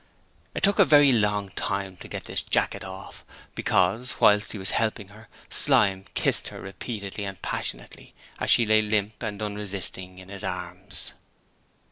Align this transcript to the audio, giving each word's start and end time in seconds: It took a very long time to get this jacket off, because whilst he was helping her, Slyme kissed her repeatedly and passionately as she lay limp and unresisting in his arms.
It 0.55 0.63
took 0.63 0.79
a 0.79 0.83
very 0.83 1.11
long 1.11 1.49
time 1.49 1.95
to 1.97 2.07
get 2.07 2.23
this 2.25 2.41
jacket 2.41 2.83
off, 2.83 3.23
because 3.53 4.15
whilst 4.19 4.51
he 4.51 4.57
was 4.57 4.71
helping 4.71 5.09
her, 5.09 5.27
Slyme 5.47 6.05
kissed 6.15 6.47
her 6.47 6.59
repeatedly 6.59 7.23
and 7.23 7.39
passionately 7.39 8.15
as 8.39 8.49
she 8.49 8.65
lay 8.65 8.81
limp 8.81 9.21
and 9.21 9.39
unresisting 9.43 10.17
in 10.17 10.29
his 10.29 10.43
arms. 10.43 11.13